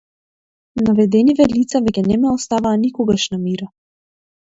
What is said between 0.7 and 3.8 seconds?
Наведениве лица веќе не ме оставаа никогаш на мира.